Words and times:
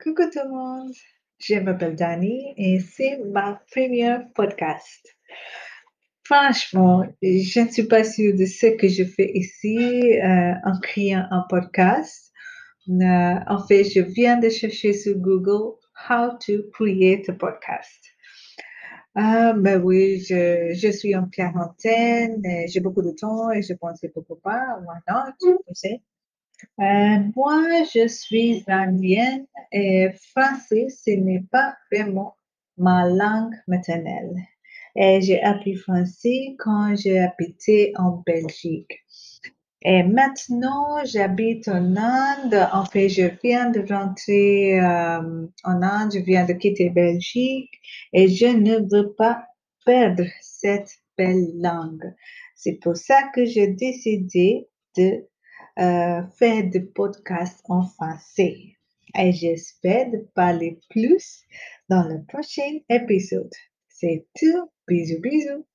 Coucou 0.00 0.30
tout 0.32 0.38
le 0.44 0.50
monde, 0.50 0.92
je 1.40 1.54
m'appelle 1.56 1.96
Dani 1.96 2.54
et 2.56 2.78
c'est 2.78 3.18
ma 3.32 3.60
première 3.72 4.32
podcast. 4.32 5.16
Franchement, 6.22 7.04
je 7.20 7.60
ne 7.60 7.68
suis 7.68 7.82
pas 7.82 8.04
sûre 8.04 8.36
de 8.36 8.46
ce 8.46 8.76
que 8.76 8.86
je 8.86 9.02
fais 9.02 9.32
ici 9.34 9.76
euh, 10.20 10.52
en 10.64 10.78
créant 10.80 11.26
un 11.32 11.44
podcast. 11.48 12.32
Euh, 12.88 13.34
en 13.48 13.66
fait, 13.66 13.82
je 13.82 14.00
viens 14.00 14.36
de 14.38 14.48
chercher 14.50 14.92
sur 14.92 15.16
Google 15.16 15.74
How 16.08 16.38
to 16.46 16.70
create 16.72 17.28
a 17.28 17.32
podcast. 17.32 18.04
Ah, 19.16 19.52
ben 19.52 19.82
oui, 19.82 20.20
je, 20.20 20.74
je 20.80 20.92
suis 20.92 21.16
en 21.16 21.26
quarantaine, 21.26 22.40
j'ai 22.68 22.78
beaucoup 22.78 23.02
de 23.02 23.10
temps 23.10 23.50
et 23.50 23.62
je 23.62 23.74
pensais 23.74 24.08
pourquoi 24.10 24.38
pas, 24.44 24.78
why 24.86 25.00
not, 25.08 25.32
tu 25.40 25.74
sais. 25.74 26.02
Euh, 26.80 27.18
moi, 27.36 27.84
je 27.94 28.08
suis 28.08 28.64
indienne 28.66 29.46
et 29.72 30.08
français, 30.32 30.88
ce 30.88 31.10
n'est 31.10 31.44
pas 31.50 31.76
vraiment 31.92 32.36
ma 32.76 33.08
langue 33.08 33.54
maternelle. 33.66 34.34
Et 34.96 35.20
j'ai 35.20 35.40
appris 35.42 35.74
français 35.74 36.56
quand 36.58 36.96
j'ai 36.96 37.20
habité 37.20 37.92
en 37.96 38.22
Belgique. 38.26 39.04
Et 39.82 40.02
maintenant, 40.02 41.04
j'habite 41.04 41.68
en 41.68 41.96
Inde. 41.96 42.68
En 42.72 42.84
fait, 42.84 43.08
je 43.08 43.30
viens 43.42 43.70
de 43.70 43.80
rentrer 43.88 44.80
euh, 44.80 45.46
en 45.62 45.82
Inde, 45.82 46.12
je 46.14 46.18
viens 46.18 46.44
de 46.44 46.52
quitter 46.52 46.90
Belgique 46.90 47.70
et 48.12 48.28
je 48.28 48.46
ne 48.46 48.78
veux 48.90 49.12
pas 49.12 49.44
perdre 49.86 50.24
cette 50.40 50.90
belle 51.16 51.52
langue. 51.60 52.12
C'est 52.56 52.80
pour 52.82 52.96
ça 52.96 53.22
que 53.34 53.44
j'ai 53.44 53.68
décidé 53.68 54.68
de 54.96 55.28
euh, 55.78 56.22
faire 56.38 56.68
des 56.68 56.80
podcasts 56.80 57.62
en 57.68 57.82
français. 57.82 58.76
Et 59.18 59.32
j'espère 59.32 60.10
de 60.10 60.18
parler 60.34 60.80
plus 60.90 61.44
dans 61.88 62.06
le 62.06 62.24
prochain 62.24 62.78
épisode. 62.88 63.52
C'est 63.88 64.26
tout. 64.38 64.70
Bisous, 64.86 65.20
bisous. 65.20 65.66